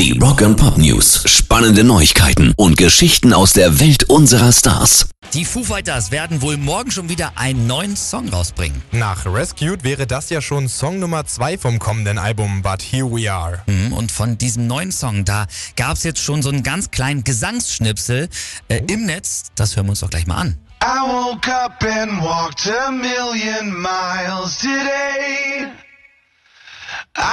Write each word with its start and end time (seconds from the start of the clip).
Die 0.00 0.18
Rock 0.18 0.40
and 0.40 0.56
Pop 0.56 0.78
News. 0.78 1.22
Spannende 1.26 1.84
Neuigkeiten 1.84 2.54
und 2.56 2.78
Geschichten 2.78 3.34
aus 3.34 3.52
der 3.52 3.80
Welt 3.80 4.04
unserer 4.04 4.50
Stars. 4.50 5.10
Die 5.34 5.44
Foo 5.44 5.62
Fighters 5.62 6.10
werden 6.10 6.40
wohl 6.40 6.56
morgen 6.56 6.90
schon 6.90 7.10
wieder 7.10 7.32
einen 7.34 7.66
neuen 7.66 7.96
Song 7.96 8.30
rausbringen. 8.30 8.80
Nach 8.92 9.26
Rescued 9.26 9.84
wäre 9.84 10.06
das 10.06 10.30
ja 10.30 10.40
schon 10.40 10.70
Song 10.70 11.00
Nummer 11.00 11.26
2 11.26 11.58
vom 11.58 11.78
kommenden 11.78 12.16
Album 12.16 12.62
But 12.62 12.80
Here 12.80 13.04
We 13.12 13.30
Are. 13.30 13.62
Mhm, 13.66 13.92
Und 13.92 14.10
von 14.10 14.38
diesem 14.38 14.66
neuen 14.66 14.90
Song, 14.90 15.26
da 15.26 15.46
gab 15.76 15.98
es 15.98 16.02
jetzt 16.02 16.20
schon 16.22 16.40
so 16.40 16.48
einen 16.48 16.62
ganz 16.62 16.90
kleinen 16.90 17.22
Gesangsschnipsel 17.22 18.30
äh, 18.68 18.80
im 18.88 19.04
Netz. 19.04 19.48
Das 19.54 19.76
hören 19.76 19.84
wir 19.84 19.90
uns 19.90 20.00
doch 20.00 20.08
gleich 20.08 20.26
mal 20.26 20.36
an. 20.36 20.56
I 20.82 21.02
woke 21.06 21.46
up 21.46 21.84
and 21.84 22.22
walked 22.22 22.66
a 22.66 22.90
million 22.90 23.70
miles 23.82 24.56
today. 24.56 25.59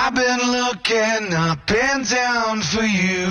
I've 0.08 0.14
been 0.14 0.52
looking 0.54 1.36
up 1.36 1.60
and 1.70 2.10
down 2.10 2.62
for 2.62 2.84
you. 2.84 3.28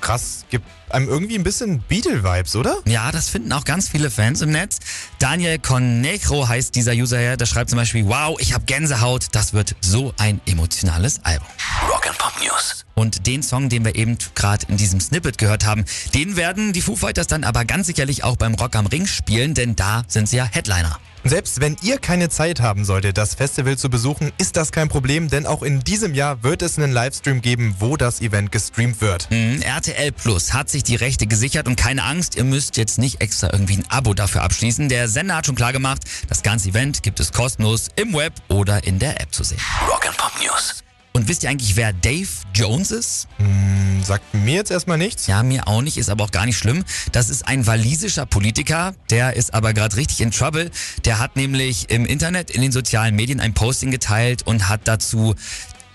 Krass, 0.00 0.46
gibt 0.48 0.64
einem 0.88 1.10
irgendwie 1.10 1.34
ein 1.34 1.42
bisschen 1.42 1.80
Beatle-Vibes, 1.80 2.56
oder? 2.56 2.78
Ja, 2.86 3.12
das 3.12 3.28
finden 3.28 3.52
auch 3.52 3.64
ganz 3.64 3.90
viele 3.90 4.10
Fans 4.10 4.40
im 4.40 4.50
Netz. 4.50 4.78
Daniel 5.18 5.58
Conegro 5.58 6.48
heißt 6.48 6.74
dieser 6.74 6.92
User 6.92 7.18
her, 7.18 7.36
der 7.36 7.44
schreibt 7.44 7.68
zum 7.68 7.76
Beispiel, 7.76 8.06
wow, 8.06 8.34
ich 8.40 8.54
habe 8.54 8.64
Gänsehaut, 8.64 9.26
das 9.32 9.52
wird 9.52 9.76
so 9.82 10.14
ein 10.16 10.40
emotionales 10.46 11.20
Album. 11.22 11.48
Rock 11.90 12.08
and 12.08 12.16
Pop 12.16 12.32
News. 12.42 12.86
Und 12.94 13.26
den 13.26 13.42
Song, 13.42 13.68
den 13.68 13.84
wir 13.84 13.94
eben 13.94 14.16
gerade 14.34 14.64
in 14.68 14.78
diesem 14.78 15.00
Snippet 15.00 15.36
gehört 15.36 15.66
haben, 15.66 15.84
den 16.14 16.36
werden 16.36 16.72
die 16.72 16.80
Foo 16.80 16.96
Fighters 16.96 17.26
dann 17.26 17.44
aber 17.44 17.66
ganz 17.66 17.88
sicherlich 17.88 18.24
auch 18.24 18.36
beim 18.36 18.54
Rock 18.54 18.74
am 18.76 18.86
Ring 18.86 19.06
spielen, 19.06 19.52
denn 19.52 19.76
da 19.76 20.04
sind 20.08 20.30
sie 20.30 20.38
ja 20.38 20.46
Headliner. 20.46 20.98
Selbst 21.26 21.62
wenn 21.62 21.74
ihr 21.80 21.96
keine 21.96 22.28
Zeit 22.28 22.60
haben 22.60 22.84
solltet, 22.84 23.16
das 23.16 23.34
Festival 23.34 23.78
zu 23.78 23.88
besuchen, 23.88 24.30
ist 24.36 24.56
das 24.58 24.72
kein 24.72 24.90
Problem, 24.90 25.28
denn 25.28 25.46
auch 25.46 25.62
in 25.62 25.80
diesem 25.80 26.12
Jahr 26.14 26.42
wird 26.42 26.60
es 26.60 26.78
einen 26.78 26.92
Livestream 26.92 27.40
geben, 27.40 27.76
wo 27.78 27.96
das 27.96 28.20
Event 28.20 28.52
gestreamt 28.52 29.00
wird. 29.00 29.30
Mhm, 29.30 29.62
RTL 29.62 30.12
Plus 30.12 30.52
hat 30.52 30.68
sich 30.68 30.84
die 30.84 30.96
Rechte 30.96 31.26
gesichert 31.26 31.66
und 31.66 31.76
keine 31.76 32.02
Angst, 32.02 32.36
ihr 32.36 32.44
müsst 32.44 32.76
jetzt 32.76 32.98
nicht 32.98 33.22
extra 33.22 33.50
irgendwie 33.50 33.78
ein 33.78 33.86
Abo 33.88 34.12
dafür 34.12 34.42
abschließen. 34.42 34.90
Der 34.90 35.08
Sender 35.08 35.36
hat 35.36 35.46
schon 35.46 35.54
klar 35.54 35.72
gemacht, 35.72 36.02
das 36.28 36.42
ganze 36.42 36.68
Event 36.68 37.02
gibt 37.02 37.18
es 37.20 37.32
kostenlos 37.32 37.88
im 37.96 38.12
Web 38.12 38.34
oder 38.48 38.84
in 38.84 38.98
der 38.98 39.18
App 39.18 39.32
zu 39.34 39.44
sehen. 39.44 39.60
Rock 39.88 40.06
and 40.06 40.18
Pop 40.18 40.32
News. 40.42 40.84
Und 41.14 41.28
wisst 41.28 41.44
ihr 41.44 41.50
eigentlich, 41.50 41.76
wer 41.76 41.92
Dave 41.92 42.28
Jones 42.52 42.90
ist? 42.90 43.28
Hm, 43.38 43.93
sagt 44.04 44.34
mir 44.34 44.54
jetzt 44.54 44.70
erstmal 44.70 44.98
nichts. 44.98 45.26
Ja, 45.26 45.42
mir 45.42 45.66
auch 45.68 45.82
nicht, 45.82 45.96
ist 45.96 46.10
aber 46.10 46.24
auch 46.24 46.30
gar 46.30 46.46
nicht 46.46 46.56
schlimm. 46.56 46.84
Das 47.12 47.30
ist 47.30 47.46
ein 47.46 47.66
walisischer 47.66 48.26
Politiker, 48.26 48.94
der 49.10 49.36
ist 49.36 49.54
aber 49.54 49.72
gerade 49.72 49.96
richtig 49.96 50.20
in 50.20 50.30
Trouble. 50.30 50.70
Der 51.04 51.18
hat 51.18 51.36
nämlich 51.36 51.90
im 51.90 52.04
Internet, 52.04 52.50
in 52.50 52.62
den 52.62 52.72
sozialen 52.72 53.14
Medien 53.14 53.40
ein 53.40 53.54
Posting 53.54 53.90
geteilt 53.90 54.46
und 54.46 54.68
hat 54.68 54.82
dazu 54.84 55.34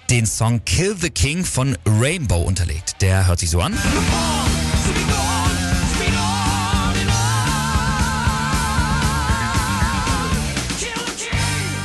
den 0.10 0.26
Song 0.26 0.64
Kill 0.66 0.96
the 1.00 1.10
King 1.10 1.46
von 1.46 1.78
Rainbow 1.86 2.42
unterlegt. 2.42 3.02
Der 3.02 3.28
hört 3.28 3.40
sich 3.40 3.50
so 3.50 3.62
an. 3.62 3.78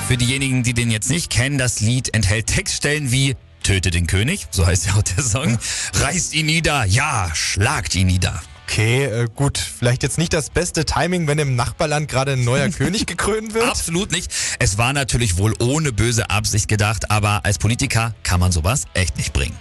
Für 0.09 0.19
diejenigen, 0.19 0.63
die 0.63 0.75
den 0.75 0.91
jetzt 0.91 1.11
nicht 1.11 1.31
kennen, 1.31 1.59
das 1.59 1.81
Lied 1.81 2.15
enthält 2.15 2.47
Textstellen 2.47 3.11
wie 3.11 3.37
Töte 3.65 3.91
den 3.91 4.07
König, 4.07 4.47
so 4.51 4.67
heißt 4.67 4.87
ja 4.87 4.95
auch 4.95 5.03
der 5.03 5.25
Song. 5.25 5.59
Reißt 5.95 6.35
ihn 6.35 6.47
nieder, 6.47 6.85
ja, 6.85 7.31
schlagt 7.35 7.95
ihn 7.97 8.07
nieder. 8.07 8.41
Okay, 8.67 9.05
äh, 9.05 9.29
gut, 9.35 9.59
vielleicht 9.59 10.03
jetzt 10.03 10.19
nicht 10.19 10.33
das 10.33 10.51
beste 10.51 10.85
Timing, 10.85 11.27
wenn 11.27 11.39
im 11.39 11.57
Nachbarland 11.57 12.09
gerade 12.09 12.33
ein 12.33 12.45
neuer 12.45 12.69
König 12.71 13.07
gekrönt 13.07 13.55
wird. 13.55 13.69
Absolut 13.69 14.13
nicht. 14.13 14.33
Es 14.59 14.79
war 14.79 14.93
natürlich 14.93 15.39
wohl 15.39 15.55
ohne 15.61 15.93
böse 15.93 16.31
Absicht 16.31 16.69
gedacht, 16.69 17.11
aber 17.11 17.45
als 17.45 17.59
Politiker 17.59 18.15
kann 18.23 18.39
man 18.39 18.53
sowas 18.53 18.85
echt 18.95 19.17
nicht 19.17 19.33
bringen. 19.33 19.57